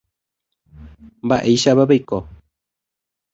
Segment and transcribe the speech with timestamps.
[1.25, 2.17] Mba’éichapa peiko.